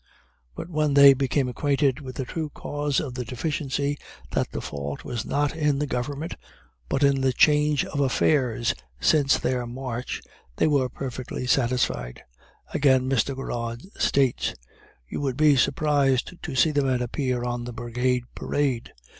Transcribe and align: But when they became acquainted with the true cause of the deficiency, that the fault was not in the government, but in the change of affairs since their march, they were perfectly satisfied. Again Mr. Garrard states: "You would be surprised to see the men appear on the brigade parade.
But 0.55 0.67
when 0.67 0.95
they 0.95 1.13
became 1.13 1.47
acquainted 1.47 1.99
with 2.01 2.15
the 2.15 2.25
true 2.25 2.49
cause 2.49 2.99
of 2.99 3.13
the 3.13 3.23
deficiency, 3.23 3.99
that 4.31 4.49
the 4.51 4.59
fault 4.59 5.03
was 5.03 5.25
not 5.27 5.55
in 5.55 5.77
the 5.77 5.85
government, 5.85 6.37
but 6.89 7.03
in 7.03 7.21
the 7.21 7.31
change 7.31 7.85
of 7.85 7.99
affairs 7.99 8.73
since 8.99 9.37
their 9.37 9.67
march, 9.67 10.23
they 10.55 10.65
were 10.65 10.89
perfectly 10.89 11.45
satisfied. 11.45 12.23
Again 12.73 13.07
Mr. 13.07 13.35
Garrard 13.35 13.83
states: 14.01 14.55
"You 15.07 15.21
would 15.21 15.37
be 15.37 15.55
surprised 15.55 16.33
to 16.41 16.55
see 16.55 16.71
the 16.71 16.81
men 16.81 17.03
appear 17.03 17.43
on 17.43 17.65
the 17.65 17.71
brigade 17.73 18.23
parade. 18.33 18.93